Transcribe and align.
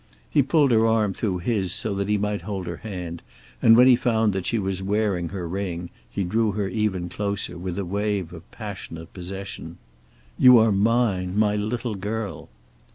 He 0.27 0.41
pulled 0.41 0.71
her 0.71 0.87
arm 0.87 1.13
through 1.13 1.37
his, 1.45 1.71
so 1.71 1.95
he 2.03 2.17
might 2.17 2.41
hold 2.41 2.65
her 2.65 2.77
hand, 2.77 3.21
and 3.61 3.77
when 3.77 3.85
he 3.85 3.95
found 3.95 4.33
that 4.33 4.47
she 4.47 4.57
was 4.57 4.81
wearing 4.81 5.29
her 5.29 5.47
ring 5.47 5.91
he 6.09 6.23
drew 6.23 6.53
her 6.53 6.67
even 6.67 7.07
closer, 7.07 7.55
with 7.55 7.77
a 7.77 7.85
wave 7.85 8.33
of 8.33 8.49
passionate 8.49 9.13
possession. 9.13 9.77
"You 10.39 10.57
are 10.57 10.71
mine. 10.71 11.37
My 11.37 11.55
little 11.55 11.93
girl." 11.93 12.49